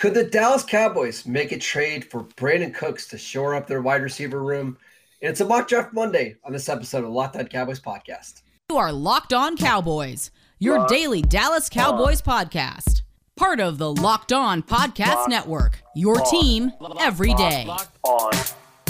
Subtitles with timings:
[0.00, 4.00] Could the Dallas Cowboys make a trade for Brandin Cooks to shore up their wide
[4.00, 4.78] receiver room?
[5.20, 8.40] And it's a mock draft Monday on this episode of the Locked On Cowboys podcast.
[8.70, 12.46] You are Locked On Cowboys, your Locked daily Dallas Cowboys on.
[12.46, 13.02] podcast.
[13.36, 15.82] Part of the Locked On Podcast Locked Network.
[15.94, 16.30] Your on.
[16.30, 17.66] team every day.
[17.66, 18.30] Locked on.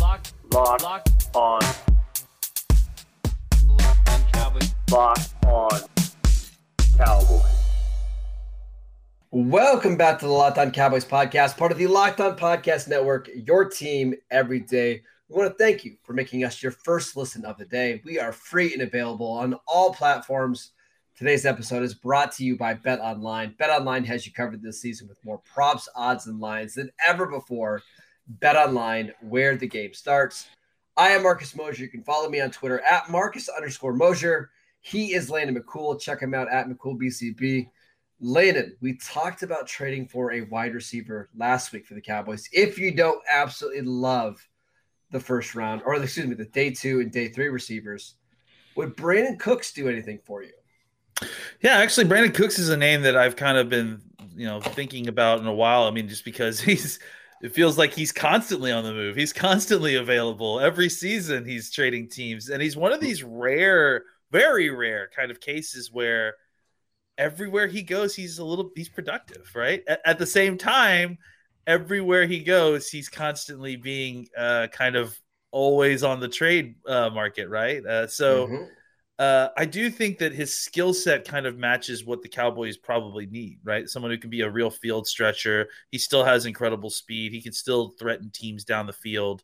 [0.00, 1.61] Locked, Locked, Locked on.
[3.66, 4.74] Locked on Cowboys.
[4.92, 5.80] Locked on
[6.96, 7.59] Cowboys.
[9.33, 13.30] Welcome back to the Locked On Cowboys podcast, part of the Locked On Podcast Network,
[13.33, 15.02] your team every day.
[15.29, 18.02] We want to thank you for making us your first listen of the day.
[18.05, 20.73] We are free and available on all platforms.
[21.16, 23.55] Today's episode is brought to you by Bet Online.
[23.57, 27.27] Bet Online has you covered this season with more props, odds, and lines than ever
[27.27, 27.83] before.
[28.27, 30.49] Bet Online, where the game starts.
[30.97, 31.83] I am Marcus Mosher.
[31.83, 34.51] You can follow me on Twitter at Marcus underscore Mosher.
[34.80, 36.01] He is Landon McCool.
[36.01, 37.69] Check him out at McCoolBCB.
[38.20, 42.48] Landon, we talked about trading for a wide receiver last week for the Cowboys.
[42.52, 44.46] If you don't absolutely love
[45.10, 48.15] the first round, or excuse me, the day two and day three receivers,
[48.76, 50.52] would Brandin Cooks do anything for you?
[51.63, 54.02] Yeah, actually, Brandin Cooks is a name that I've kind of been,
[54.37, 55.85] you know, thinking about in a while.
[55.85, 56.98] I mean, just because he's,
[57.43, 59.16] it feels like he's constantly on the move.
[59.16, 61.46] He's constantly available every season.
[61.46, 66.34] He's trading teams, and he's one of these rare, very rare kind of cases where
[67.21, 69.84] everywhere he goes, he's a little he's productive, right?
[69.87, 71.19] At, at the same time,
[71.66, 75.16] everywhere he goes, he's constantly being uh, kind of
[75.53, 77.84] always on the trade uh, market, right?
[77.87, 78.48] Uh, so.
[78.48, 78.65] Mm-hmm.
[79.19, 83.26] Uh, I do think that his skill set kind of matches what the Cowboys probably
[83.26, 83.87] need, right?
[83.87, 85.69] Someone who can be a real field stretcher.
[85.91, 87.32] He still has incredible speed.
[87.32, 89.43] He can still threaten teams down the field.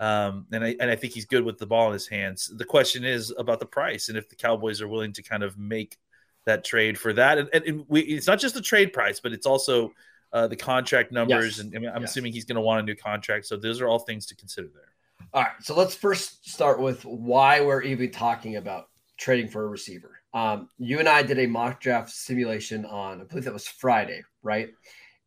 [0.00, 2.50] Um, and I and I think he's good with the ball in his hands.
[2.52, 5.56] The question is about the price and if the Cowboys are willing to kind of
[5.56, 5.98] make
[6.46, 7.38] that trade for that.
[7.38, 9.92] And, and we, it's not just the trade price, but it's also
[10.32, 11.58] uh, the contract numbers.
[11.58, 11.60] Yes.
[11.60, 12.10] And I mean, I'm yes.
[12.10, 13.46] assuming he's going to want a new contract.
[13.46, 15.28] So those are all things to consider there.
[15.32, 15.52] All right.
[15.60, 20.18] So let's first start with why we're even talking about trading for a receiver.
[20.34, 24.22] Um, you and I did a mock draft simulation on, I believe that was Friday,
[24.42, 24.70] right?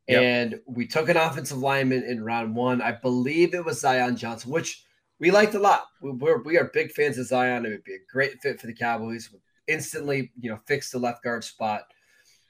[0.07, 0.21] Yep.
[0.21, 2.81] And we took an offensive lineman in round one.
[2.81, 4.83] I believe it was Zion Johnson, which
[5.19, 5.85] we liked a lot.
[6.01, 7.65] We're, we are big fans of Zion.
[7.65, 9.29] It would be a great fit for the Cowboys
[9.67, 11.83] instantly, you know, fix the left guard spot.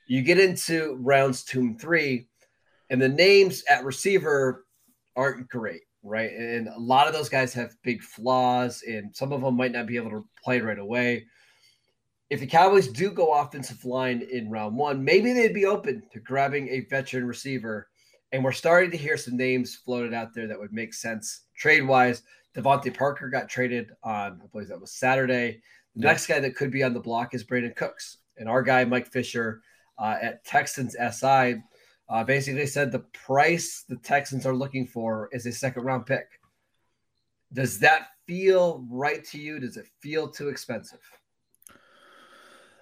[0.07, 2.27] You get into rounds two and three,
[2.89, 4.65] and the names at receiver
[5.15, 6.31] aren't great, right?
[6.31, 9.87] And a lot of those guys have big flaws, and some of them might not
[9.87, 11.25] be able to play right away.
[12.29, 16.19] If the Cowboys do go offensive line in round one, maybe they'd be open to
[16.19, 17.87] grabbing a veteran receiver.
[18.31, 21.87] And we're starting to hear some names floated out there that would make sense trade
[21.87, 22.23] wise.
[22.55, 25.61] DeVante Parker got traded on, I believe that was Saturday.
[25.95, 28.17] The next guy that could be on the block is Brandin Cooks.
[28.37, 29.61] And our guy, Mike Fisher
[29.97, 31.61] uh, at Texans SI,
[32.09, 36.27] uh, basically said the price the Texans are looking for is a second round pick.
[37.53, 39.59] Does that feel right to you?
[39.59, 40.99] Does it feel too expensive?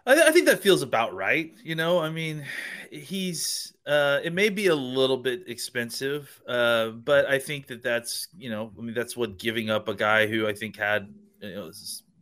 [0.06, 1.54] I, I, think that feels about right.
[1.64, 2.44] You know, I mean,
[2.92, 8.28] he's uh, it may be a little bit expensive, uh, but I think that that's
[8.38, 11.56] you know, I mean, that's what giving up a guy who I think had you
[11.56, 11.72] know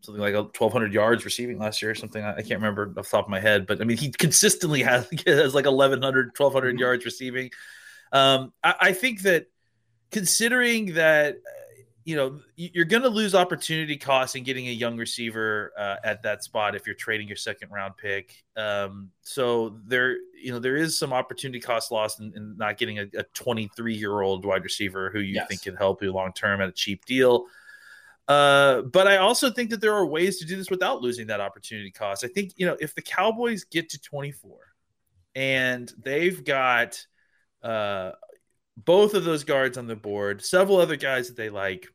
[0.01, 2.23] something like 1,200 yards receiving last year or something.
[2.23, 5.07] I can't remember off the top of my head, but I mean, he consistently has,
[5.25, 6.79] has like 1,100, 1,200 mm-hmm.
[6.79, 7.51] yards receiving.
[8.11, 9.47] Um, I, I, think that
[10.11, 11.38] considering that,
[12.03, 16.23] you know, you're going to lose opportunity costs in getting a young receiver uh, at
[16.23, 18.44] that spot if you're trading your second round pick.
[18.57, 23.00] Um, so there, you know, there is some opportunity cost lost in, in not getting
[23.00, 25.47] a 23 year old wide receiver who you yes.
[25.47, 27.45] think can help you long term at a cheap deal.
[28.28, 31.42] Uh, but I also think that there are ways to do this without losing that
[31.42, 32.24] opportunity cost.
[32.24, 34.58] I think, you know, if the Cowboys get to 24
[35.36, 37.06] and they've got
[37.64, 38.12] uh,
[38.78, 41.88] both of those guards on the board, several other guys that they like,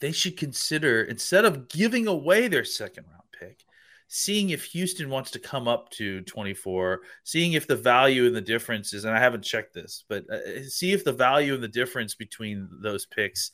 [0.00, 3.64] they should consider instead of giving away their second round pick,
[4.06, 8.40] seeing if Houston wants to come up to 24, seeing if the value and the
[8.40, 11.68] difference is, and I haven't checked this, but uh, see if the value and the
[11.68, 13.50] difference between those picks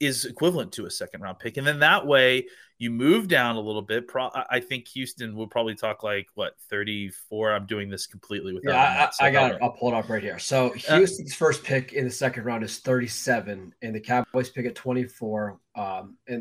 [0.00, 1.56] is equivalent to a second round pick.
[1.56, 2.46] And then that way
[2.78, 4.08] you move down a little bit.
[4.08, 7.52] Pro- I think Houston will probably talk like what 34.
[7.52, 8.72] I'm doing this completely without.
[8.72, 9.58] Yeah, I, I got it.
[9.62, 10.38] I'll pull it up right here.
[10.38, 14.50] So uh, Houston's uh, first pick in the second round is 37, and the Cowboys
[14.50, 15.58] pick at 24.
[15.76, 16.40] Um, and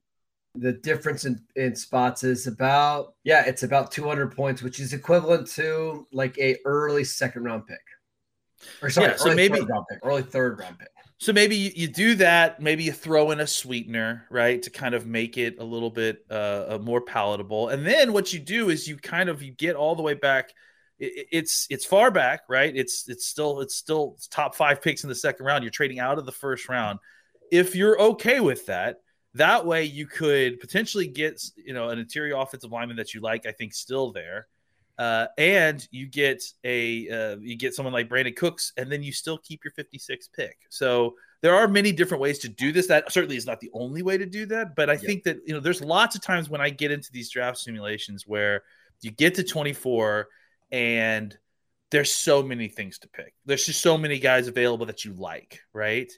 [0.56, 5.48] the difference in, in spots is about yeah, it's about 200 points, which is equivalent
[5.52, 7.80] to like a early second round pick.
[8.82, 10.90] Or sorry, yeah, so maybe round pick, early third round pick.
[11.24, 12.60] So maybe you, you, do that.
[12.60, 16.26] Maybe you throw in a sweetener, right, to kind of make it a little bit
[16.30, 17.70] uh, more palatable.
[17.70, 20.52] And then what you do is you kind of you get all the way back
[21.00, 22.76] it, it's it's far back, right?
[22.76, 25.64] It's it's still it's still top five picks in the second round.
[25.64, 27.00] You're trading out of the first round.
[27.52, 28.98] If you're okay with that,
[29.36, 33.46] that way you could potentially get you know an interior offensive lineman that you like.
[33.46, 34.48] I think still there.
[35.04, 39.12] Uh, and you get a uh, you get someone like Brandin Cooks, and then you
[39.12, 40.60] still keep your 56 pick.
[40.70, 42.88] So there are many different ways to do this.
[42.88, 45.54] That certainly is not the only way to do that, but I think that you
[45.54, 48.64] know there's lots of times when I get into these draft simulations where
[49.02, 50.30] you get to 24
[50.72, 51.38] and
[51.92, 53.34] there's so many things to pick.
[53.46, 56.10] There's just so many guys available that you like, right?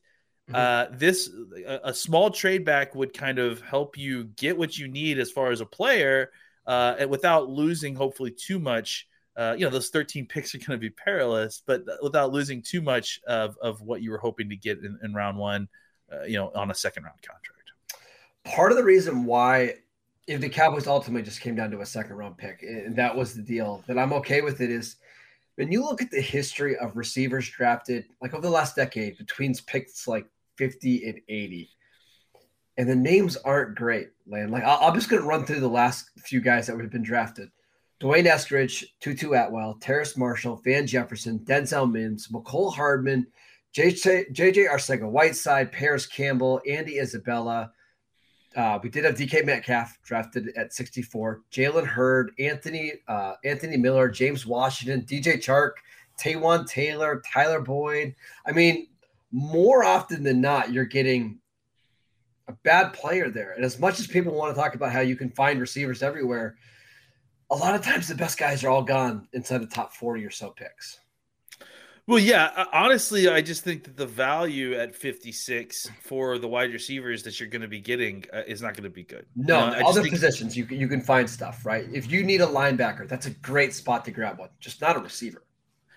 [0.48, 0.56] Mm-hmm.
[0.56, 1.32] Uh, this
[1.66, 5.32] a, a, small trade back would kind of help you get what you need as
[5.32, 6.30] far as a player,
[6.68, 9.08] uh, and without losing hopefully too much.
[9.38, 12.82] Uh, you know, those 13 picks are going to be perilous, but without losing too
[12.82, 15.68] much of, of what you were hoping to get in, in round one,
[16.12, 17.52] uh, you know, on a second round contract.
[18.46, 19.76] Part of the reason why
[20.28, 23.36] if the Cowboys ultimately just came down to a second round pick, and that was
[23.36, 24.98] the deal, that I'm okay with it is
[25.56, 29.54] when you look at the history of receivers drafted, like over the last decade, between
[29.68, 30.26] picks like
[30.58, 31.70] 50 and 80,
[32.78, 34.52] and the names aren't great, Land.
[34.52, 37.04] Like i am just going to run through the last few guys that have been
[37.04, 37.50] drafted.
[38.00, 43.26] D'Wayne Eskridge, Tutu Atwell, Terrace Marshall, Van Jefferson, Denzel Mims, Mecole Hardman,
[43.74, 47.72] JJ, JJ Arcega Whiteside, Parris Campbell, Andy Isabella,
[48.56, 54.10] uh, we did have DK Metcalf drafted at 64, Jalen Hurd, Anthony uh, Anthony Miller,
[54.10, 55.72] James Washington, DJ Chark,
[56.20, 58.16] Taywan Taylor, Tyler Boyd.
[58.46, 58.88] I mean,
[59.32, 61.40] more often than not, you're getting
[62.48, 63.54] a bad player there.
[63.54, 66.56] And as much as people want to talk about how you can find receivers everywhere,
[67.50, 70.32] a lot of times the best guys are all gone inside the top 40 or
[70.32, 71.00] so picks.
[72.08, 72.66] Well, yeah.
[72.72, 77.50] Honestly, I just think that the value at 56 for the wide receivers that you're
[77.50, 79.26] going to be getting uh, is not going to be good.
[79.36, 80.14] No, other think...
[80.14, 81.88] positions you can, you can find stuff, right?
[81.92, 84.50] If you need a linebacker, that's a great spot to grab one.
[84.60, 85.44] Just not a receiver.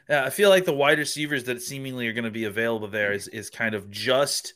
[0.08, 3.12] Yeah, I feel like the wide receivers that seemingly are going to be available there
[3.12, 4.54] is is kind of just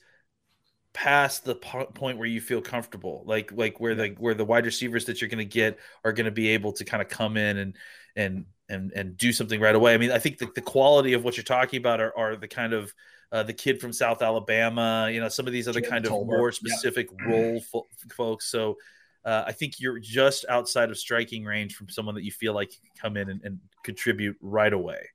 [0.92, 5.04] past the point where you feel comfortable, like like where the where the wide receivers
[5.06, 7.58] that you're going to get are going to be able to kind of come in
[7.58, 7.76] and
[8.16, 9.94] and and and do something right away.
[9.94, 12.48] I mean, I think the, the quality of what you're talking about are, are the
[12.48, 12.92] kind of
[13.30, 16.52] uh, the kid from South Alabama, you know, some of these other kind of more
[16.52, 17.26] specific yeah.
[17.30, 18.50] role fo- folks.
[18.50, 18.76] So
[19.24, 22.72] uh, I think you're just outside of striking range from someone that you feel like
[22.72, 25.08] you can come in and, and contribute right away.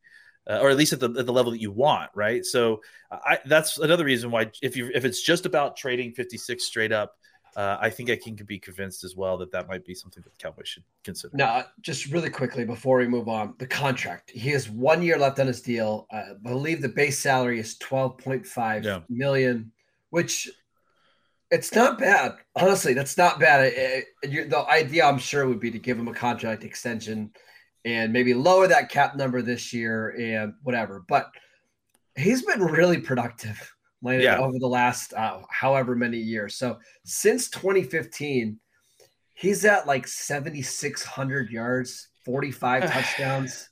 [0.49, 2.45] Uh, or at least at the, at the level that you want, right?
[2.45, 6.93] So I, that's another reason why if you if it's just about trading 56 straight
[6.93, 7.17] up,
[7.57, 10.31] uh, I think I can be convinced as well that that might be something that
[10.31, 11.35] the Cowboys should consider.
[11.35, 14.29] Now, just really quickly before we move on, the contract.
[14.29, 16.05] He has one year left on his deal.
[16.11, 18.99] I believe the base salary is twelve point five yeah.
[19.09, 19.71] million,
[20.11, 20.47] which
[21.49, 22.35] it's not bad.
[22.55, 23.73] Honestly, that's not bad.
[23.73, 27.31] It, it, the idea, I'm sure, would be to give him a contract extension
[27.87, 31.05] and maybe lower that cap number this year and whatever.
[31.07, 31.31] But
[32.17, 33.73] he's been really productive
[34.03, 34.39] yeah.
[34.39, 36.55] over the last uh, however many years.
[36.55, 38.59] So since 2015,
[39.35, 43.69] he's at like 7,600 yards, 45 touchdowns.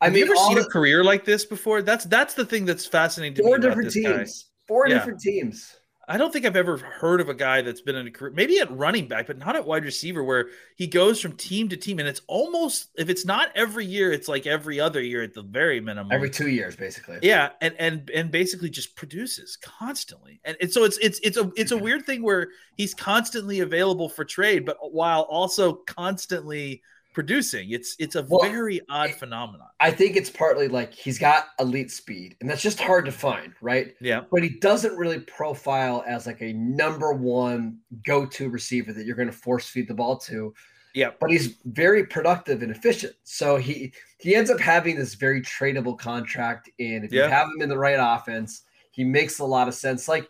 [0.00, 1.82] I Have mean, you ever seen the, a career like this before?
[1.82, 3.34] That's that's the thing that's fascinating.
[3.36, 4.46] to four different teams.
[4.66, 4.94] Four yeah.
[4.94, 5.76] different teams.
[6.10, 8.58] I don't think I've ever heard of a guy that's been in a career, maybe
[8.58, 12.00] at running back, but not at wide receiver, where he goes from team to team,
[12.00, 15.44] and it's almost if it's not every year, it's like every other year at the
[15.44, 16.10] very minimum.
[16.10, 17.20] Every two years, basically.
[17.22, 21.52] Yeah, and and and basically just produces constantly, and, and so it's it's it's a
[21.54, 27.70] it's a weird thing where he's constantly available for trade, but while also constantly producing.
[27.70, 29.68] It's it's a well, very odd phenomenon.
[29.80, 33.52] I think it's partly like he's got elite speed, and that's just hard to find,
[33.60, 33.94] right?
[34.00, 34.22] Yeah.
[34.30, 39.30] But he doesn't really profile as like a number one go-to receiver that you're going
[39.30, 40.54] to force feed the ball to.
[40.94, 41.10] Yeah.
[41.20, 43.14] But he's very productive and efficient.
[43.24, 46.70] So he he ends up having this very tradable contract.
[46.78, 47.24] And if yeah.
[47.24, 50.08] you have him in the right offense, he makes a lot of sense.
[50.08, 50.28] Like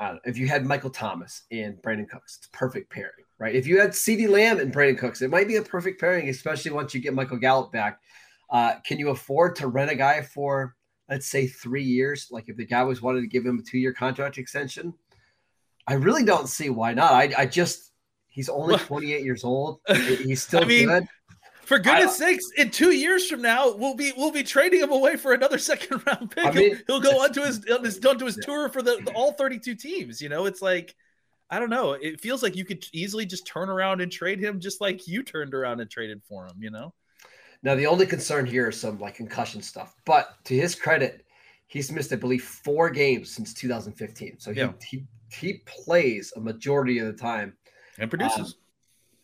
[0.00, 3.56] uh, if you had Michael Thomas and Brandin Cooks, it's perfect pairing right?
[3.56, 6.70] If you had CeeDee Lamb and Brandin Cooks, it might be a perfect pairing, especially
[6.70, 7.98] once you get Michael Gallup back.
[8.48, 10.76] Uh, can you afford to rent a guy for,
[11.10, 12.28] let's say, three years?
[12.30, 14.94] Like if the guy was wanted to give him a two year contract extension,
[15.88, 17.12] I really don't see why not.
[17.12, 17.90] I, I just,
[18.28, 19.80] he's only 28 years old.
[19.88, 21.08] He's still I mean, good.
[21.64, 25.16] For goodness sakes, in two years from now, we'll be we'll be trading him away
[25.16, 26.44] for another second round pick.
[26.44, 29.12] I mean, he'll, he'll go onto his on his, onto his tour for the, the
[29.12, 30.20] all 32 teams.
[30.20, 30.94] You know, it's like
[31.52, 31.92] I don't know.
[31.92, 35.22] It feels like you could easily just turn around and trade him just like you
[35.22, 36.94] turned around and traded for him, you know?
[37.62, 39.94] Now, the only concern here is some like concussion stuff.
[40.06, 41.26] But to his credit,
[41.66, 44.40] he's missed, I believe, four games since 2015.
[44.40, 44.72] So he, yeah.
[44.88, 47.54] he, he plays a majority of the time
[47.98, 48.38] and produces.
[48.38, 48.54] Um,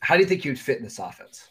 [0.00, 1.48] how do you think you'd fit in this offense?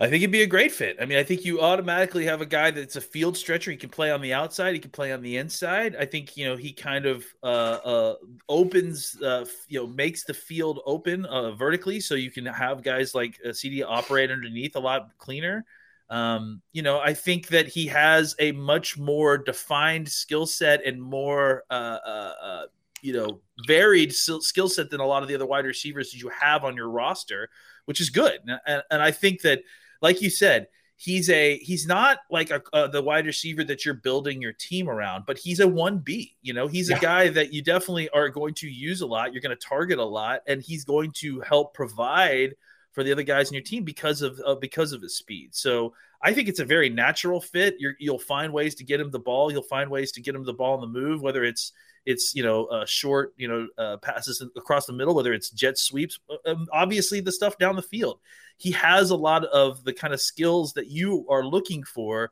[0.00, 0.96] I think it'd be a great fit.
[1.00, 3.70] I mean, I think you automatically have a guy that's a field stretcher.
[3.70, 4.74] He can play on the outside.
[4.74, 5.96] He can play on the inside.
[5.96, 8.14] I think you know he kind of uh, uh,
[8.48, 13.14] opens, uh, you know, makes the field open uh, vertically, so you can have guys
[13.14, 15.64] like uh, CeeDee operate underneath a lot cleaner.
[16.10, 21.00] Um, you know, I think that he has a much more defined skill set and
[21.00, 22.62] more, uh, uh, uh,
[23.00, 26.28] you know, varied skill set than a lot of the other wide receivers that you
[26.28, 27.48] have on your roster,
[27.86, 28.38] which is good.
[28.66, 29.62] And, and I think that
[30.00, 33.94] like you said, he's a he's not like a, uh, the wide receiver that you're
[33.94, 36.36] building your team around, but he's a one B.
[36.42, 36.96] You know, he's yeah.
[36.96, 39.32] a guy that you definitely are going to use a lot.
[39.32, 42.54] You're going to target a lot, and he's going to help provide
[42.92, 45.54] for the other guys in your team because of uh, because of his speed.
[45.54, 47.76] So I think it's a very natural fit.
[47.78, 49.52] you will find ways to get him the ball.
[49.52, 51.72] You'll find ways to get him the ball on the move, whether it's
[52.06, 55.78] it's you know uh, short you know uh, passes across the middle, whether it's jet
[55.78, 56.18] sweeps.
[56.28, 58.20] Uh, um, obviously, the stuff down the field.
[58.56, 62.30] He has a lot of the kind of skills that you are looking for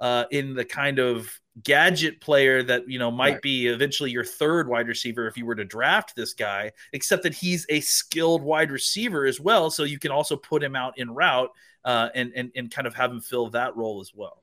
[0.00, 1.30] uh, in the kind of
[1.62, 3.42] gadget player that you know might right.
[3.42, 6.72] be eventually your third wide receiver if you were to draft this guy.
[6.92, 10.74] Except that he's a skilled wide receiver as well, so you can also put him
[10.74, 11.50] out in route
[11.84, 14.39] uh, and and and kind of have him fill that role as well.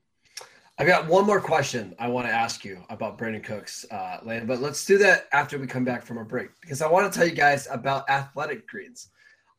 [0.80, 4.46] I've got one more question I want to ask you about Brandin Cooks, uh, Lane,
[4.46, 7.18] but let's do that after we come back from a break because I want to
[7.18, 9.08] tell you guys about Athletic Greens.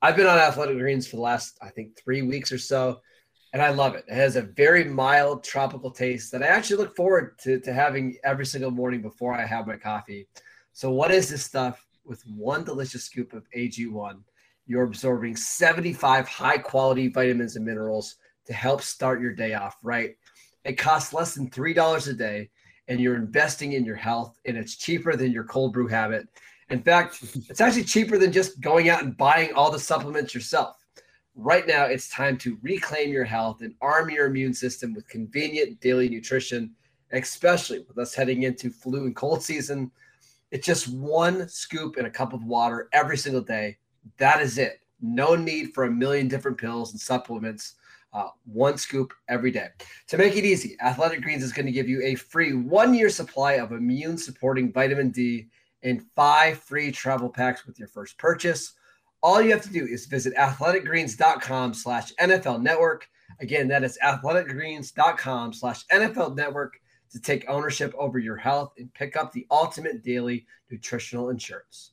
[0.01, 3.01] I've been on Athletic Greens for the last, I think, three weeks or so,
[3.51, 4.05] and I love it.
[4.07, 8.15] It has a very mild tropical taste that I actually look forward to, to having
[8.23, 10.25] every single morning before I have my coffee.
[10.71, 11.85] So, what is this stuff?
[12.05, 14.21] With one delicious scoop of AG1,
[14.67, 20.15] you're absorbing 75 high quality vitamins and minerals to help start your day off right.
[20.69, 22.51] It costs less than $3 a day,
[22.87, 26.27] and you're investing in your health, and it's cheaper than your cold brew habit.
[26.69, 30.85] In fact, it's actually cheaper than just going out and buying all the supplements yourself.
[31.33, 35.81] Right now, it's time to reclaim your health and arm your immune system with convenient
[35.81, 36.75] daily nutrition,
[37.13, 39.89] especially with us heading into flu and cold season.
[40.51, 43.79] It's just one scoop in a cup of water every single day.
[44.19, 44.81] That is it.
[45.01, 47.73] No need for a million different pills and supplements
[48.13, 49.67] uh, one scoop every day.
[50.07, 53.09] To make it easy, Athletic Greens is going to give you a free one year
[53.09, 55.47] supply of immune supporting vitamin D
[55.83, 58.73] and five free travel packs with your first purchase.
[59.21, 63.07] All you have to do is visit athleticgreens.com slash NFL network.
[63.41, 66.79] Again, that is athleticgreens.com slash NFL network
[67.11, 71.91] to take ownership over your health and pick up the ultimate daily nutritional insurance.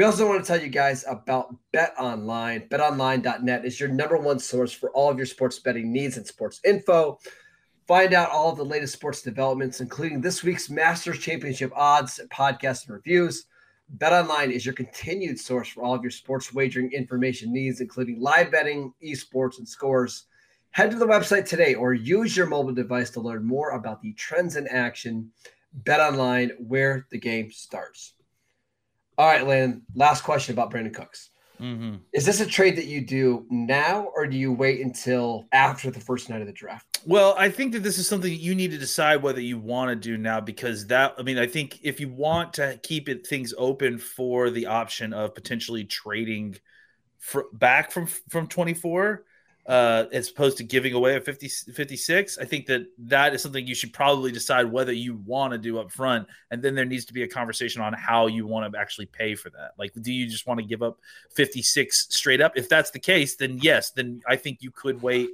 [0.00, 2.66] We also want to tell you guys about Bet Online.
[2.70, 6.58] BetOnline.net is your number one source for all of your sports betting needs and sports
[6.64, 7.18] info.
[7.86, 12.86] Find out all of the latest sports developments, including this week's Masters Championship odds, podcasts,
[12.86, 13.44] and reviews.
[13.98, 18.50] BetOnline is your continued source for all of your sports wagering information needs, including live
[18.50, 20.24] betting, esports, and scores.
[20.70, 24.14] Head to the website today or use your mobile device to learn more about the
[24.14, 25.30] trends in action.
[25.82, 28.14] BetOnline, where the game starts.
[29.20, 29.82] All right, Landon.
[29.94, 31.28] Last question about Brandin Cooks.
[31.60, 31.96] Mm-hmm.
[32.14, 36.00] Is this a trade that you do now, or do you wait until after the
[36.00, 37.00] first night of the draft?
[37.04, 39.94] Well, I think that this is something you need to decide whether you want to
[39.94, 41.16] do now because that.
[41.18, 45.12] I mean, I think if you want to keep it things open for the option
[45.12, 46.56] of potentially trading
[47.18, 49.26] for, back from from twenty four,
[49.66, 52.38] uh, as opposed to giving away a 50, 56.
[52.38, 55.78] I think that that is something you should probably decide whether you want to do
[55.78, 56.28] up front.
[56.50, 59.34] And then there needs to be a conversation on how you want to actually pay
[59.34, 59.72] for that.
[59.78, 60.98] Like, do you just want to give up
[61.34, 62.56] 56 straight up?
[62.56, 65.28] If that's the case, then yes, then I think you could wait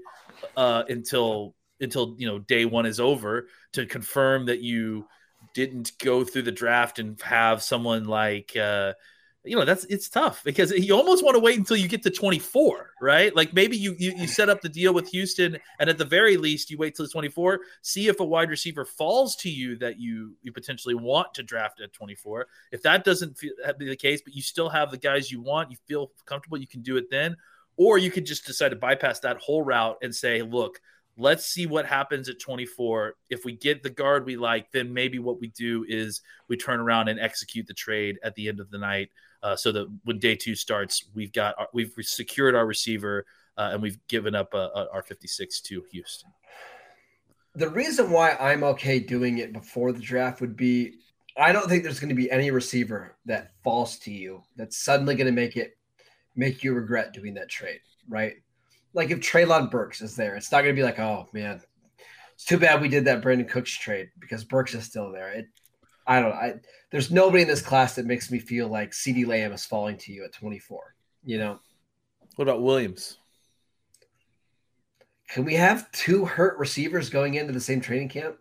[0.56, 5.06] uh, until until you know day one is over to confirm that you
[5.54, 8.92] didn't go through the draft and have someone like uh,
[9.46, 12.10] you know that's it's tough because you almost want to wait until you get to
[12.10, 13.36] 24 right?
[13.36, 16.36] Like maybe you, you you set up the deal with houston and at the very
[16.36, 20.34] least you wait till 24 see if a wide receiver falls to you that you
[20.42, 24.34] you potentially want to draft at 24 if that doesn't feel, be the case but
[24.34, 27.36] you still have the guys you want you feel comfortable you can do it then.
[27.78, 30.80] Or you could just decide to bypass that whole route and say look
[31.18, 35.18] let's see what happens at 24 if we get the guard we like then maybe
[35.18, 38.70] what we do is we turn around and execute the trade at the end of
[38.70, 39.08] the night
[39.42, 43.24] uh, so that when day two starts, we've got our, we've secured our receiver
[43.56, 46.30] uh, and we've given up our 56 to Houston.
[47.54, 50.98] The reason why I'm okay doing it before the draft would be
[51.38, 55.14] I don't think there's going to be any receiver that falls to you that's suddenly
[55.14, 55.76] going to make it
[56.34, 58.34] make you regret doing that trade, right?
[58.94, 61.60] Like if Treylon Burks is there, it's not going to be like, oh man,
[62.34, 65.30] it's too bad we did that Brandin Cooks trade because Burks is still there.
[65.30, 65.46] It
[66.06, 66.36] I don't know.
[66.36, 66.54] I,
[66.90, 70.12] there's nobody in this class that makes me feel like CeeDee Lamb is falling to
[70.12, 70.94] you at 24.
[71.24, 71.60] You know.
[72.36, 73.18] What about Williams?
[75.28, 78.36] can we have two hurt receivers going into the same training camp?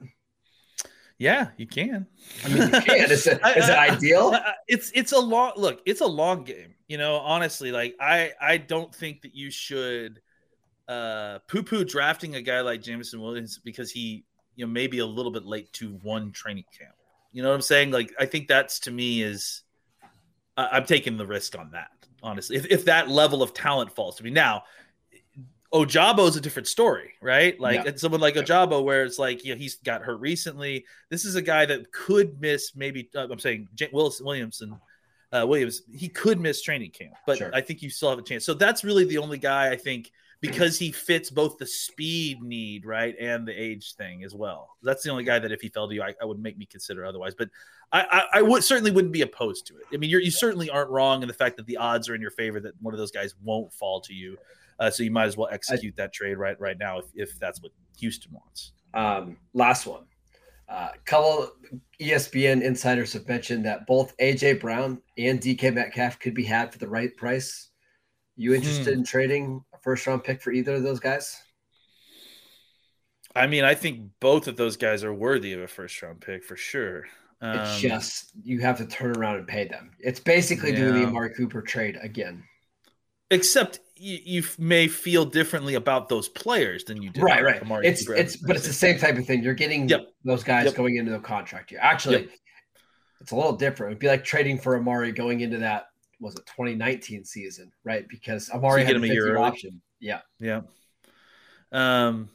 [1.18, 2.06] Yeah, you can.
[2.44, 2.96] I mean, you can.
[3.12, 4.38] Is it, is it ideal?
[4.68, 5.82] It's it's a long look.
[5.86, 6.76] It's a long game.
[6.88, 10.22] You know, honestly, like I I don't think that you should
[10.90, 15.06] uh poo poo drafting a guy like Jameson Williams because he you know maybe a
[15.06, 16.96] little bit late to one training camp.
[17.36, 17.92] You know what I'm saying?
[17.92, 19.62] Like I think that's to me is
[20.56, 21.90] I, am taking the risk on that.
[22.24, 24.64] Honestly, if if that level of talent falls to me now,
[25.74, 27.60] Ojabo is a different story, right?
[27.60, 27.92] Like yeah.
[27.98, 30.86] someone like Ojabo, where it's like you know he's got hurt recently.
[31.10, 33.10] This is a guy that could miss maybe.
[33.14, 34.80] Uh, I'm saying J- Wilson Williamson.
[35.34, 37.52] Uh, Williams, he could miss training camp, but sure.
[37.54, 38.46] I think you still have a chance.
[38.46, 40.10] So that's really the only guy I think
[40.42, 44.76] because he fits both the speed need, right, and the age thing as well.
[44.84, 46.66] That's the only guy that if he fell to you, I, I would make me
[46.66, 47.34] consider otherwise.
[47.36, 47.50] But
[47.92, 49.84] I, I, I, would certainly wouldn't be opposed to it.
[49.94, 52.32] I mean, you certainly aren't wrong in the fact that the odds are in your
[52.32, 54.38] favor that one of those guys won't fall to you.
[54.80, 57.62] Uh, so you might as well execute that trade right right now if, if that's
[57.62, 58.74] what Houston wants.
[58.94, 60.04] Um, last one.
[60.68, 61.52] Uh, couple
[62.02, 66.80] ESPN insiders have mentioned that both AJ Brown and DK Metcalf could be had for
[66.80, 67.70] the right price.
[68.36, 69.00] You interested hmm.
[69.00, 71.40] in trading first round pick for either of those guys?
[73.36, 76.44] I mean, I think both of those guys are worthy of a first round pick
[76.44, 77.06] for sure.
[77.42, 79.92] Um, it's just you have to turn around and pay them.
[80.00, 80.78] It's basically yeah.
[80.78, 82.44] doing the Amari Cooper trade again.
[83.30, 87.22] Except you, you, may feel differently about those players than you do.
[87.22, 87.62] Right, right.
[87.62, 89.44] Amari it's Cooper it's but it's the same type of thing.
[89.44, 90.08] You're getting yep.
[90.24, 90.76] those guys yep.
[90.76, 91.80] going into the contract year.
[91.84, 92.30] Actually, yep.
[93.22, 93.92] it's a little different.
[93.92, 95.88] It'd be like trading for Amari going into that
[96.26, 98.08] was it 2019 season, right?
[98.10, 99.80] Because Amari so had a year option.
[100.00, 100.22] Yeah.
[100.40, 100.62] Yeah.
[101.72, 102.30] Um,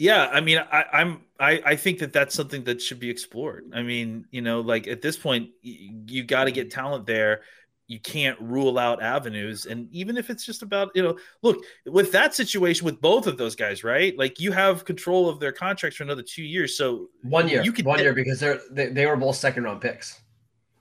[0.00, 0.28] yeah.
[0.32, 3.70] I mean, I, I'm, I, I think that that's something that should be explored.
[3.72, 7.42] I mean, you know, like at this point, you, you got to get talent there.
[7.86, 9.66] You can't rule out avenues.
[9.66, 13.38] And even if it's just about, you know, look, with that situation with both of
[13.38, 14.16] those guys, right?
[14.18, 16.76] Like you have control of their contracts for another two years.
[16.76, 19.80] So one year, you could one year because they're, they, they were both second round
[19.80, 20.20] picks.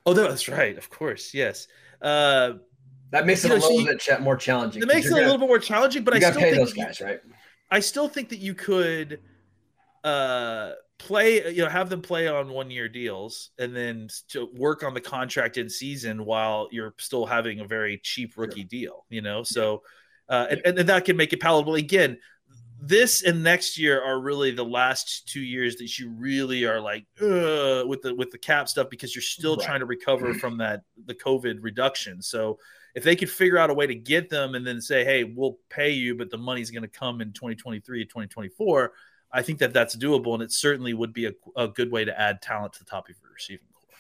[0.06, 0.76] Oh, that's right.
[0.76, 1.36] Of course.
[1.36, 1.68] Yes.
[2.02, 2.54] Uh,
[3.12, 4.82] that makes it know, a little so bit more challenging.
[4.82, 6.74] It makes it gonna, a little bit more challenging, but I still pay think those
[6.74, 7.20] guys, you, right?
[7.72, 9.20] I still think that you could
[10.04, 14.84] uh, play, you know, have them play on one year deals and then to work
[14.84, 18.68] on the contract in season while you're still having a very cheap rookie sure.
[18.70, 19.44] deal, you know?
[19.44, 19.82] So,
[20.28, 21.76] uh, and, and that can make it palatable.
[21.76, 22.20] Again,
[22.82, 27.06] this and next year are really the last two years that you really are like
[27.20, 29.66] with the with the cap stuff because you're still right.
[29.66, 30.40] trying to recover mm-hmm.
[30.40, 32.22] from that the COVID reduction.
[32.22, 32.58] So
[32.96, 35.58] if they could figure out a way to get them and then say, hey, we'll
[35.70, 38.94] pay you, but the money's going to come in 2023 2024,
[39.32, 42.20] I think that that's doable, and it certainly would be a, a good way to
[42.20, 43.96] add talent to the top of your receiving corps.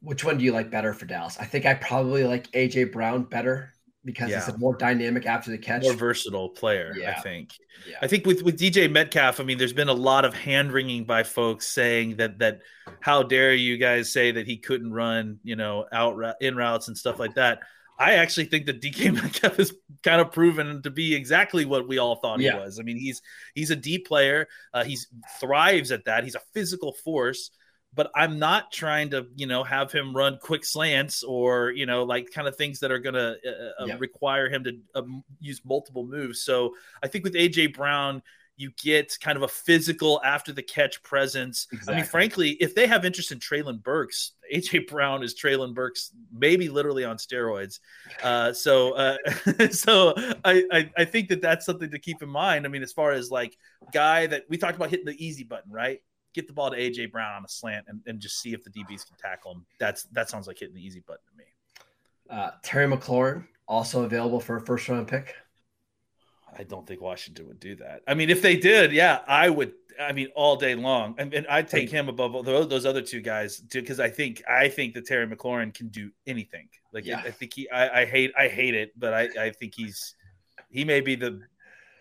[0.00, 1.36] Which one do you like better for Dallas?
[1.40, 3.72] I think I probably like AJ Brown better
[4.04, 4.44] because yeah.
[4.44, 6.94] he's a more dynamic after the catch, more versatile player.
[6.96, 7.14] Yeah.
[7.16, 7.52] I think.
[7.88, 7.96] Yeah.
[8.00, 11.04] I think with with DK Metcalf, I mean, there's been a lot of hand wringing
[11.04, 12.60] by folks saying that that
[13.00, 16.96] how dare you guys say that he couldn't run, you know, out in routes and
[16.96, 17.60] stuff like that.
[17.98, 21.98] I actually think that DK Metcalf has kind of proven to be exactly what we
[21.98, 22.52] all thought yeah.
[22.52, 22.80] he was.
[22.80, 23.20] I mean, he's
[23.54, 24.48] he's a deep player.
[24.72, 25.08] Uh, he's
[25.38, 26.24] thrives at that.
[26.24, 27.50] He's a physical force
[27.92, 32.04] but I'm not trying to, you know, have him run quick slants or, you know,
[32.04, 33.96] like kind of things that are going to uh, uh yeah.
[33.98, 35.02] require him to uh,
[35.40, 36.42] use multiple moves.
[36.42, 38.22] So I think with AJ Brown,
[38.60, 41.66] you get kind of a physical after the catch presence.
[41.72, 41.94] Exactly.
[41.94, 46.12] I mean, frankly, if they have interest in Treylon Burks, AJ Brown is Treylon Burks,
[46.30, 47.80] maybe literally on steroids.
[48.22, 49.16] Uh, so, uh,
[49.70, 52.66] so I, I, I think that that's something to keep in mind.
[52.66, 53.56] I mean, as far as like
[53.92, 56.00] guy that we talked about hitting the easy button, right?
[56.34, 58.70] Get the ball to AJ Brown on a slant and, and just see if the
[58.70, 59.66] DBs can tackle him.
[59.78, 61.44] That's that sounds like hitting the easy button to me.
[62.28, 65.34] Uh, Terry McLaurin also available for a first round pick.
[66.56, 68.02] I don't think Washington would do that.
[68.06, 69.72] I mean, if they did, yeah, I would.
[70.00, 73.60] I mean, all day long, and, and I'd take him above those other two guys
[73.60, 76.68] because I think I think that Terry McLaurin can do anything.
[76.92, 77.18] Like yeah.
[77.18, 80.14] I think he, I, I hate, I hate it, but I, I think he's
[80.70, 81.42] he may be the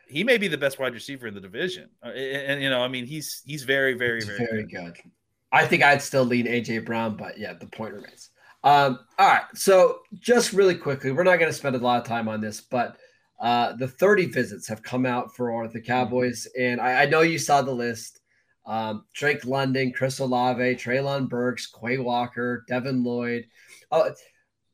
[0.10, 1.90] he may be the best wide receiver in the division.
[2.04, 4.96] Uh, and, and, you know, I mean, he's he's very, very, very, very good.
[4.96, 5.12] good.
[5.52, 8.30] I think I'd still lean AJ Brown, but yeah, the point remains.
[8.64, 12.08] Um, all right, so just really quickly, we're not going to spend a lot of
[12.08, 12.98] time on this, but
[13.40, 17.38] uh, the 30 visits have come out for the Cowboys, and I, I know you
[17.38, 18.20] saw the list.
[18.66, 23.46] Um, Drake London, Chris Olave, Treylon Burks, Quay Walker, Devin Lloyd.
[23.92, 24.12] Uh,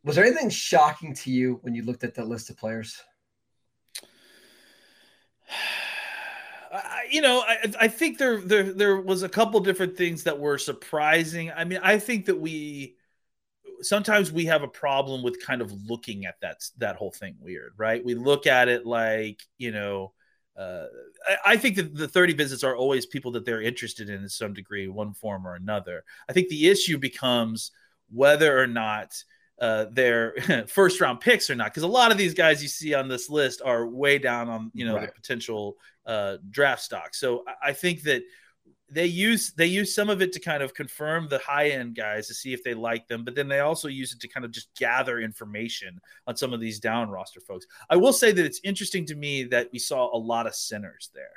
[0.03, 2.99] was there anything shocking to you when you looked at the list of players?
[7.10, 10.58] You know, I, I think there, there there was a couple different things that were
[10.58, 11.51] surprising.
[11.51, 12.95] I mean, I think that we
[13.81, 17.73] sometimes we have a problem with kind of looking at that that whole thing weird,
[17.77, 18.03] right?
[18.03, 20.13] We look at it like you know,
[20.58, 20.86] uh,
[21.27, 24.29] I, I think that the 30 visits are always people that they're interested in in
[24.29, 26.03] some degree, one form or another.
[26.29, 27.71] I think the issue becomes
[28.12, 29.23] whether or not
[29.59, 30.35] uh, their
[30.67, 33.29] first round picks or not, because a lot of these guys you see on this
[33.29, 35.07] list are way down on you know Right.
[35.07, 37.15] the potential uh, draft stock.
[37.15, 38.21] So I, I think that
[38.89, 42.27] they use they use some of it to kind of confirm the high end guys
[42.27, 44.51] to see if they like them, but then they also use it to kind of
[44.51, 47.65] just gather information on some of these down roster folks.
[47.89, 51.09] I will say that it's interesting to me that we saw a lot of centers
[51.15, 51.31] there.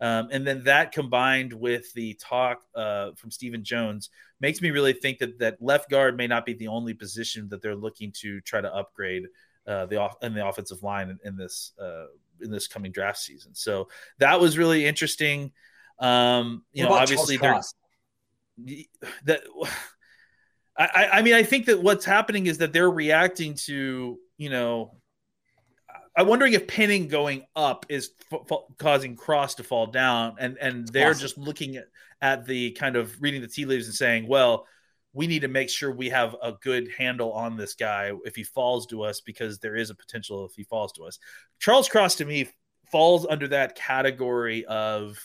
[0.00, 4.08] Um, and then that combined with the talk uh, from Stephen Jones
[4.40, 7.60] makes me really think that that left guard may not be the only position that
[7.60, 9.26] they're looking to try to upgrade
[9.66, 12.06] uh, the off in the offensive line in, in this uh,
[12.40, 13.54] in this coming draft season.
[13.54, 15.52] So that was really interesting.
[15.98, 17.74] Um, you What know, obviously Charles
[18.58, 18.94] they're Cross?
[19.24, 19.42] that
[20.78, 24.96] I- I mean I think that what's happening is that they're reacting to you know
[26.16, 30.58] I'm wondering if Penning going up is f- f- causing Cross to fall down, and
[30.58, 31.28] and they're Possible.
[31.28, 31.86] just looking at,
[32.20, 34.66] at the kind of reading the tea leaves and saying, well,
[35.12, 38.44] we need to make sure we have a good handle on this guy if he
[38.44, 41.18] falls to us because there is a potential if he falls to us.
[41.58, 42.48] Charles Cross to me
[42.90, 45.18] falls under that category of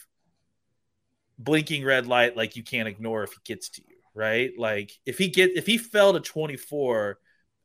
[1.38, 4.52] blinking red light like you can't ignore if he gets to you, right?
[4.58, 7.18] Like if he get if he fell to 24,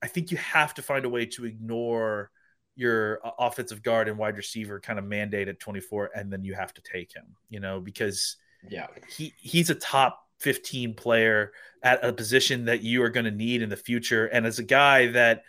[0.02, 2.30] I think you have to find a way to ignore
[2.76, 6.54] your uh, offensive guard and wide receiver kind of mandate at 24 and then you
[6.54, 8.36] have to take him, you know, because
[8.68, 8.86] Yeah.
[9.08, 11.52] he he's a top 15 player
[11.82, 14.26] at a position that you are going to need in the future.
[14.26, 15.42] And as a guy that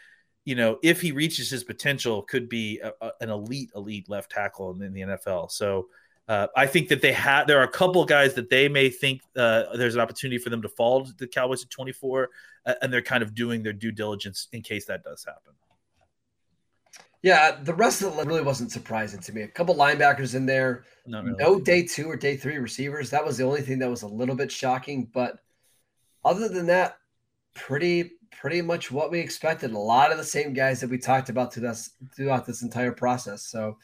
[0.44, 4.32] you know if he reaches his potential could be a, a- an elite elite left
[4.32, 5.88] tackle in, the NFL so
[6.28, 9.22] uh, I think that they have there are a couple guys that they may think
[9.36, 12.30] uh, there's an opportunity for them to fall to the Cowboys at 24
[12.66, 15.54] uh, and they're kind of doing their due diligence in case that does happen
[17.24, 19.44] Yeah, the rest of it really wasn't surprising to me.
[19.44, 20.86] A couple linebackers in there,
[21.24, 21.38] really.
[21.38, 23.10] no day two or day three receivers.
[23.12, 25.10] That was the only thing that was a little bit shocking.
[25.14, 25.38] But
[26.26, 26.98] other than that,
[27.54, 29.72] pretty pretty much what we expected.
[29.72, 32.92] A lot of the same guys that we talked about to this throughout this entire
[32.92, 33.44] process.
[33.44, 33.78] So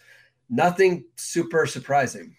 [0.49, 2.35] nothing super surprising.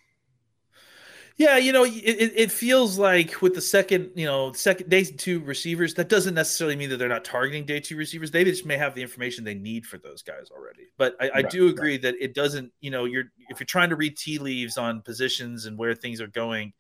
[1.39, 5.39] Yeah, you know, it, it feels like with the second, you know, second day two
[5.39, 8.33] receivers, that doesn't necessarily mean that they're not targeting day two receivers.
[8.33, 10.89] They just may have the information they need for those guys already.
[10.97, 13.91] But I, I Right, do agree that it doesn't, you know, you're if you're trying
[13.91, 16.73] to read tea leaves on positions and where things are going,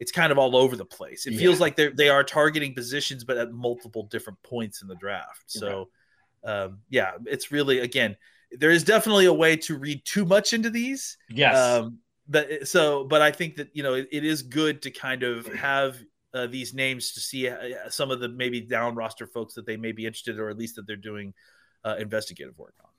[0.00, 1.26] it's kind of all over the place.
[1.26, 4.96] It feels like they're they are targeting positions, but at multiple different points in the
[4.96, 5.44] draft.
[5.46, 5.88] So,
[6.44, 8.16] um, yeah, it's really again,
[8.52, 11.18] there is definitely a way to read too much into these.
[11.28, 11.82] Yes.
[11.82, 15.22] Um, but so, but I think that you know it, it is good to kind
[15.22, 15.98] of have
[16.32, 19.76] uh, these names to see uh, some of the maybe down roster folks that they
[19.76, 21.34] may be interested, or at least that they're doing
[21.84, 22.90] uh, investigative work on.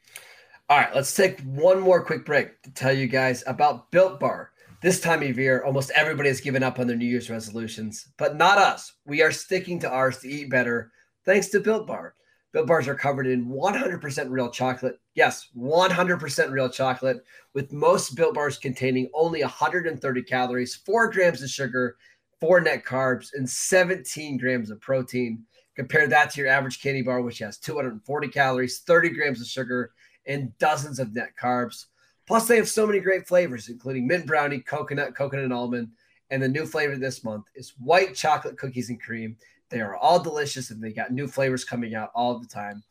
[0.69, 4.51] All right, let's take one more quick break to tell you guys about Built Bar.
[4.81, 8.35] This time of year, almost everybody has given up on their New Year's resolutions, but
[8.35, 8.93] not us.
[9.05, 10.91] We are sticking to ours to eat better
[11.25, 12.15] thanks to Built Bar.
[12.55, 14.97] Built Bars are covered in 100% real chocolate.
[15.13, 17.17] Yes, 100% real chocolate,
[17.53, 21.97] with most Built Bars containing only 130 calories, 4 grams of sugar,
[22.39, 25.43] 4 net carbs, and 17 grams of protein.
[25.75, 29.91] Compare that to your average candy bar, which has 240 calories, 30 grams of sugar,
[30.25, 31.87] and dozens of net carbs.
[32.25, 35.89] Plus, they have so many great flavors, including mint brownie, coconut, coconut and almond.
[36.31, 39.35] And the new flavor this month is white chocolate cookies and cream.
[39.69, 42.84] They are all delicious and they got new flavors coming out all the time.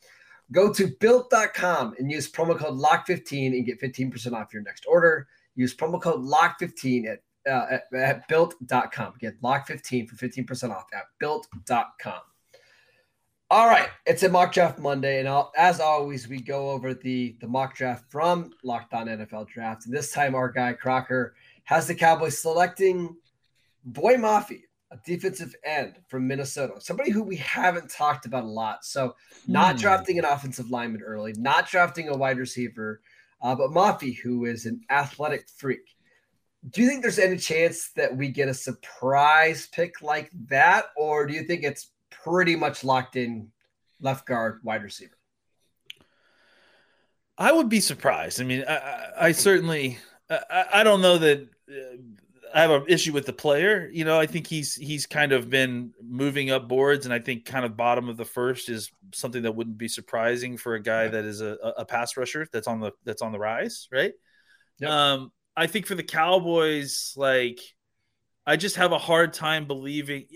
[0.52, 5.26] Go to built.com and use promo code LOCK15 and get 15% off your next order.
[5.54, 9.14] Use promo code LOCK15 at, uh, at, at built.com.
[9.18, 12.20] Get LOCK15 for 15% off at built.com.
[13.50, 17.36] All right, it's a mock draft Monday, and I'll, as always, we go over the
[17.40, 19.84] the mock draft from Locked On NFL Draft.
[19.84, 21.34] And this time, our guy Crocker
[21.64, 23.14] has the Cowboys selecting
[23.84, 24.62] Boye Mafe,
[24.94, 28.84] a defensive end from Minnesota, somebody who we haven't talked about a lot.
[28.84, 29.80] So, not Hmm.
[29.80, 33.00] drafting an offensive lineman early, not drafting a wide receiver,
[33.42, 35.96] uh, but Mafe, who is an athletic freak.
[36.70, 41.26] Do you think there's any chance that we get a surprise pick like that, or
[41.26, 43.50] do you think it's pretty much locked in
[44.00, 45.18] left guard, wide receiver?
[47.36, 48.40] I would be surprised.
[48.40, 49.98] I mean, I, I, I certainly,
[50.30, 51.96] I, I don't know that uh,
[52.54, 53.90] I have an issue with the player.
[53.92, 57.44] You know, I think he's he's kind of been moving up boards, and I think
[57.44, 61.08] kind of bottom of the first is something that wouldn't be surprising for a guy
[61.08, 64.12] that is a, a pass rusher that's on the that's on the rise, right?
[64.78, 64.90] Yep.
[64.90, 67.58] Um, I think for the Cowboys, like,
[68.46, 70.26] I just have a hard time believing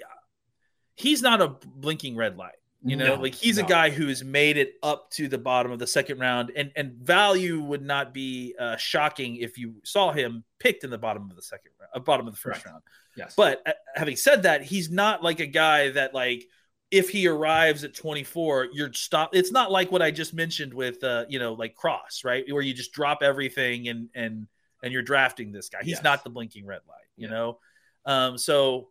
[0.97, 2.57] he's not a blinking red light.
[2.85, 3.69] You know, No, like he's a no.
[3.69, 7.61] guy who's made it up to the bottom of the second round, and and value
[7.61, 11.43] would not be uh, shocking if you saw him picked in the bottom of the
[11.43, 12.73] second round, uh, bottom of the first Right.
[12.73, 12.83] round.
[13.17, 13.35] Yes.
[13.37, 16.45] But uh, having said that, he's not like a guy that like
[16.93, 19.35] if he arrives at 24, you're stop.
[19.35, 22.45] It's not like what I just mentioned with uh, you know, like Cross, right?
[22.49, 24.47] Where you just drop everything and and
[24.85, 25.79] and you're drafting this guy.
[25.83, 26.05] He's Yes.
[26.05, 27.35] not the blinking red light, you Yeah.
[27.35, 27.59] know.
[28.07, 28.91] Um, so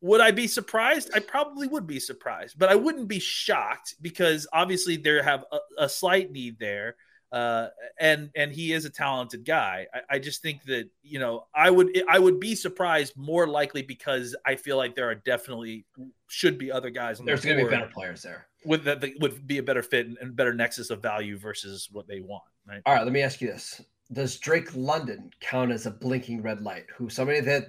[0.00, 1.10] would I be surprised?
[1.14, 5.58] I probably would be surprised, but I wouldn't be shocked because obviously there have a,
[5.84, 6.96] a slight need there.
[7.30, 7.68] Uh,
[8.00, 9.86] and and he is a talented guy.
[9.92, 13.82] I, I just think that you know I would I would be surprised more likely
[13.82, 15.84] because I feel like there are definitely
[16.28, 18.46] should be other guys on There's the going to be better players there.
[18.64, 22.08] with that would be a better fit and, and better nexus of value versus what
[22.08, 22.44] they want.
[22.66, 22.80] Right?
[22.86, 26.62] All right, let me ask you this: Does Drake London count as a blinking red
[26.62, 26.86] light?
[26.96, 27.66] Who somebody that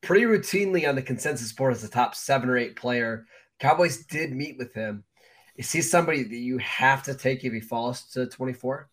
[0.00, 3.26] pretty routinely on the consensus board as a top seven or eight player?
[3.58, 5.04] Cowboys did meet with him.
[5.56, 8.88] Is he somebody that you have to take if he falls to 24?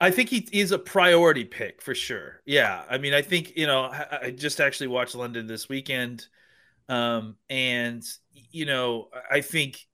[0.00, 2.42] I think he is a priority pick for sure.
[2.44, 3.90] Yeah, I mean, I think you know,
[4.22, 6.26] I, just actually watched London this weekend,
[6.88, 9.86] um, and you know, I think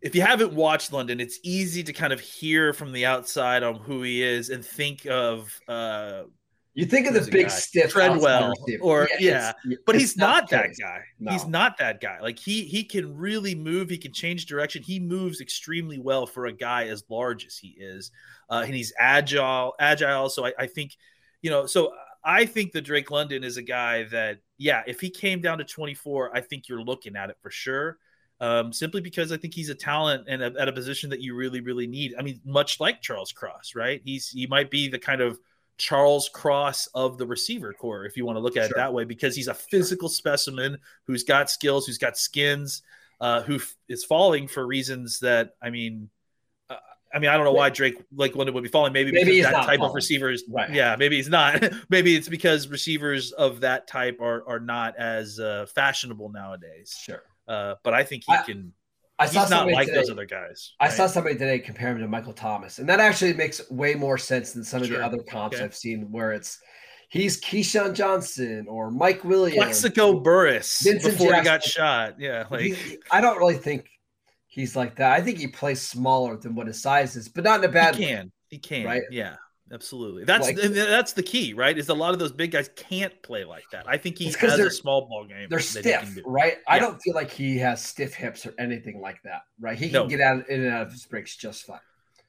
[0.00, 3.76] if you haven't watched London, it's easy to kind of hear from the outside on
[3.76, 6.24] who he is and think of, uh,
[6.74, 7.52] You think of the big guy?
[7.52, 9.52] stiff Treadwell, outside or- it's- yeah,
[9.86, 11.02] but he's not, the that guy.
[11.20, 11.30] No.
[11.32, 12.20] He's not that guy.
[12.20, 13.88] Like he he can really move.
[13.90, 14.82] He can change direction.
[14.82, 18.10] He moves extremely well for a guy as large as he is,
[18.50, 19.74] uh, and he's agile.
[19.78, 20.28] Agile.
[20.28, 20.96] So I, I think,
[21.42, 21.92] you know, so
[22.24, 25.64] I think that Drake London is a guy that, yeah, if he came down to
[25.64, 27.98] 24, I think you're looking at it for sure.
[28.40, 31.36] Um, simply because I think he's a talent and a, at a position that you
[31.36, 32.14] really, really need.
[32.18, 34.00] I mean, much like Charles Cross, right?
[34.04, 35.38] He's he might be the kind of
[35.78, 39.04] Charles Cross of the receiver corps, if you want to look at it that way,
[39.04, 42.82] because he's a physical specimen who's got skills, who's got skins,
[43.20, 46.10] uh, who f- is falling for reasons that I mean,
[46.70, 46.76] uh,
[47.14, 48.92] I mean, I don't know why Drake like London would be falling.
[48.92, 49.94] Maybe, Maybe because that type of falling.
[49.94, 50.70] receivers, Right.
[50.70, 51.62] yeah, maybe he's not.
[51.88, 56.96] maybe it's because receivers of that type are are not as uh, fashionable nowadays.
[57.00, 57.22] Sure.
[57.48, 58.72] Uh, but I think he I- can.
[59.18, 60.72] I He's saw not somebody like today, those other guys.
[60.80, 64.18] I saw somebody today compare him to Michael Thomas, and that actually makes way more
[64.18, 64.98] sense than some of Sure.
[64.98, 65.64] the other comps Okay.
[65.64, 66.58] I've seen where it's
[67.10, 69.56] he's Keyshawn Johnson or Mike Williams.
[69.56, 72.16] Plaxico Burress Vincent before he got shot.
[72.18, 73.88] Yeah, like He- I don't really think
[74.48, 75.12] he's like that.
[75.12, 77.94] I think he plays smaller than what his size is, but not in a bad
[77.94, 78.10] he way.
[78.10, 78.32] can.
[78.50, 78.84] He can.
[78.84, 79.02] Right?
[79.10, 79.36] Yeah.
[79.72, 80.24] Absolutely.
[80.24, 81.76] That's Like- that's the key, right?
[81.76, 83.88] Is a lot of those big guys can't play like that.
[83.88, 85.48] I think he has they're- a small ball game.
[85.48, 86.58] They're that he can stiff, right?
[86.68, 86.80] I Yeah.
[86.82, 89.76] don't feel like he has stiff hips or anything like that, right?
[89.78, 90.06] He can No.
[90.06, 91.80] get out in and out of his breaks just fine.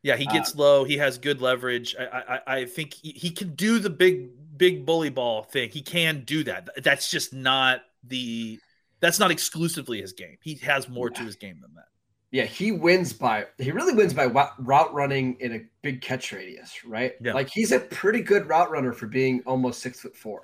[0.01, 0.85] Yeah, he Uh, gets low.
[0.85, 1.95] He has good leverage.
[1.99, 5.69] I I, I think he, he can do the big big bully ball thing.
[5.69, 6.69] He can do that.
[6.83, 8.59] That's just not the.
[9.01, 10.37] That's not exclusively his game.
[10.41, 11.87] He has more to his game than that.
[12.35, 16.83] Yeah, he wins by he really wins by route running in a big catch radius,
[16.85, 17.13] right?
[17.21, 17.31] Yeah.
[17.33, 20.41] Like he's a pretty good route runner for being almost six foot four.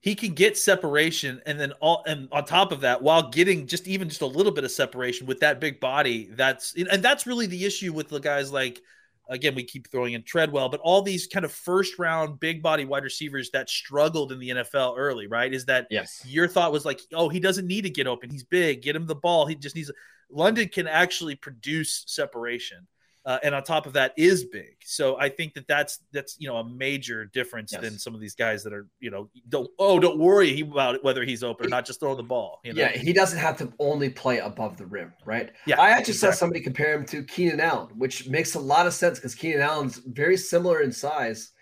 [0.00, 3.88] he can get separation and then all and on top of that while getting just
[3.88, 7.46] even just a little bit of separation with that big body that's and that's really
[7.46, 8.80] the issue with the guys like
[9.28, 12.84] again we keep throwing in treadwell but all these kind of first round big body
[12.84, 15.54] wide receivers that struggled in the nfl early right?
[15.54, 16.22] Is that Yes.
[16.26, 18.30] your thought was like oh he doesn't need to get open.
[18.30, 18.82] He's big.
[18.82, 19.46] Get him the ball.
[19.46, 19.90] He just needs
[20.30, 22.86] london can actually produce separation
[23.26, 26.46] uh, and on top of that is big so i think that that's that's you
[26.48, 27.80] know a major difference Yes.
[27.82, 31.24] than some of these guys that are you know don't oh don't worry about whether
[31.24, 32.80] he's open or not just throw the ball you know?
[32.82, 35.50] Yeah, he doesn't have to only play above the rim, right?
[35.66, 38.92] Yeah, I actually saw somebody compare him to Keenan Allen, which makes a lot of
[38.92, 41.52] sense because Keenan Allen's very similar in size.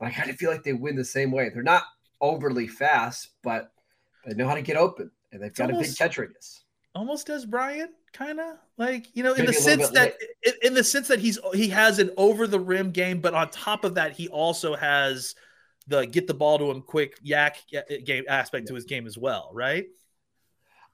[0.00, 1.48] I kind of feel like they win the same way.
[1.48, 1.84] They're not
[2.20, 3.72] overly fast, but
[4.26, 6.61] they know how to get open and they've got a big almost- catch radius.
[6.94, 10.74] Almost as Brian, kind of like you know, in Maybe the sense that in, in
[10.74, 13.94] the sense that he's he has an over the rim game, but on top of
[13.94, 15.34] that, he also has
[15.86, 19.16] the get the ball to him quick YAC uh, game aspect to his game as
[19.16, 19.86] well, right?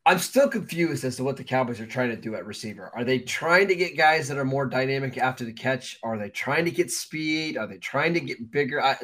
[0.06, 2.90] I'm still confused as to what the Cowboys are trying to do at receiver.
[2.94, 5.98] Are they trying to get guys that are more dynamic after the catch?
[6.02, 7.58] Are they trying to get speed?
[7.58, 8.82] Are they trying to get bigger?
[8.82, 8.96] I,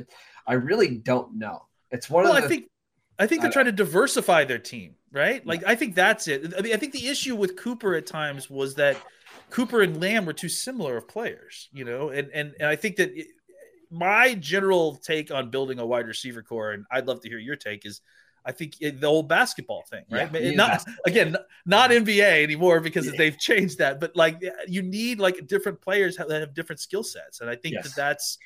[0.47, 1.67] I really don't know.
[1.91, 2.71] It's one Well, of I the think
[3.19, 5.45] I think they're trying to diversify their team, right?
[5.47, 6.53] Like I think that's it.
[6.57, 8.97] I mean, I think the issue with Cooper at times was that
[9.51, 12.97] Cooper and Lamb were too similar of players, you know, and and and I think
[12.97, 13.27] that it,
[13.91, 17.55] my general take on building a wide receiver corps, and I'd love to hear your
[17.57, 18.01] take, is
[18.45, 20.29] I think it- the old basketball thing, right?
[20.35, 21.03] Yeah, not basketball.
[21.07, 23.13] again, not NBA anymore because Yeah.
[23.17, 27.41] they've changed that, but like you need like different players that have different skill sets,
[27.41, 27.85] and I think Yes.
[27.85, 28.39] that that's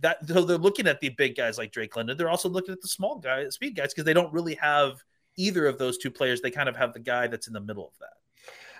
[0.00, 2.16] that so they're looking at the big guys like Drake London.
[2.16, 5.02] They're also looking at the small guys, speed guys, because they don't really have
[5.36, 6.40] either of those two players.
[6.40, 8.14] They kind of have the guy that's in the middle of that.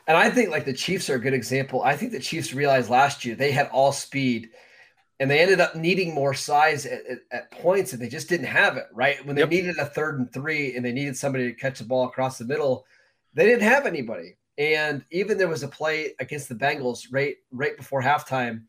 [0.06, 1.82] And I think like the Chiefs are a good example.
[1.82, 4.50] I think the Chiefs realized last year they had all speed
[5.20, 8.46] and they ended up needing more size at, at, at points and they just didn't
[8.46, 9.24] have it, right?
[9.24, 9.50] When they yep.
[9.50, 12.44] needed a third and three and they needed somebody to catch the ball across the
[12.44, 12.84] middle,
[13.32, 14.36] they didn't have anybody.
[14.58, 18.62] And even there was a play against the Bengals right right before halftime.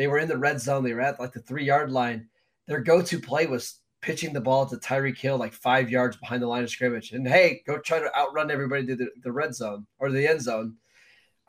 [0.00, 0.82] They were in the red zone.
[0.82, 2.26] They were at like the three yard line.
[2.66, 6.40] Their go to play was pitching the ball to Tyreek Hill like five yards behind
[6.40, 7.12] the line of scrimmage.
[7.12, 10.40] And hey, go try to outrun everybody to the, the red zone or the end
[10.40, 10.76] zone.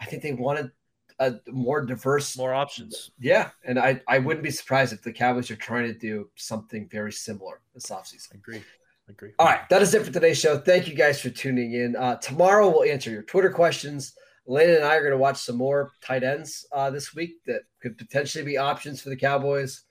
[0.01, 0.69] I think they wanted
[1.17, 3.11] a more diverse, more options.
[3.17, 6.89] Yeah, and I I wouldn't be surprised if the Cowboys are trying to do something
[6.91, 8.33] very similar this offseason.
[8.33, 8.63] I agree.
[9.07, 9.31] I agree.
[9.39, 10.57] All right, that is it for today's show.
[10.57, 11.95] Thank you guys for tuning in.
[11.95, 14.13] Uh, tomorrow we'll answer your Twitter questions.
[14.51, 17.61] Landon and I are going to watch some more tight ends uh, this week that
[17.81, 19.83] could potentially be options for the Cowboys.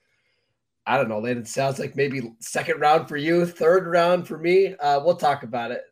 [0.87, 1.45] I don't know, Landon.
[1.45, 4.75] Sounds like maybe second round for you, third round for me.
[4.77, 5.83] Uh, we'll talk about it.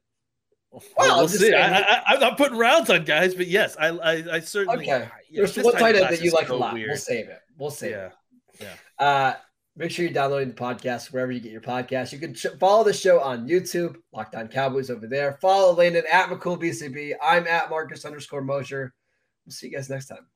[0.70, 1.54] Well, we'll see.
[1.54, 4.84] I, am not putting rounds on guys, but yes, I, I, I certainly.
[4.84, 5.08] Okay.
[5.30, 6.74] Yeah, There's one tight end that you like a lot.
[6.74, 6.88] Weird.
[6.88, 7.40] We'll save it.
[7.56, 8.06] We'll save yeah.
[8.06, 8.12] it.
[8.60, 9.04] Yeah.
[9.06, 9.34] Uh,
[9.78, 12.12] make sure you're downloading the podcast wherever you get your podcast.
[12.12, 15.38] You can follow the show on YouTube, Locked On Cowboys over there.
[15.40, 17.14] Follow Landon at McCoolBCB.
[17.22, 18.92] I'm at Marcus underscore Mosher.
[19.46, 20.26] We'll see you guys next time.